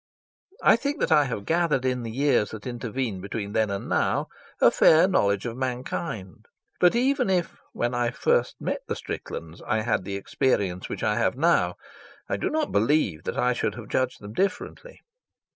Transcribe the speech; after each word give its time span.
I 0.63 0.77
think 0.77 0.99
that 0.99 1.11
I 1.11 1.25
have 1.25 1.45
gathered 1.45 1.85
in 1.85 2.01
the 2.01 2.09
years 2.09 2.49
that 2.49 2.65
intervene 2.65 3.21
between 3.21 3.51
then 3.53 3.69
and 3.69 3.87
now 3.87 4.29
a 4.59 4.71
fair 4.71 5.07
knowledge 5.07 5.45
of 5.45 5.55
mankind, 5.55 6.47
but 6.79 6.95
even 6.95 7.29
if 7.29 7.59
when 7.73 7.93
I 7.93 8.09
first 8.09 8.59
met 8.59 8.81
the 8.87 8.95
Stricklands 8.95 9.61
I 9.61 9.81
had 9.81 10.03
the 10.03 10.15
experience 10.15 10.89
which 10.89 11.03
I 11.03 11.17
have 11.17 11.37
now, 11.37 11.75
I 12.27 12.37
do 12.37 12.49
not 12.49 12.71
believe 12.71 13.25
that 13.25 13.37
I 13.37 13.53
should 13.53 13.75
have 13.75 13.89
judged 13.89 14.21
them 14.23 14.33
differently. 14.33 15.01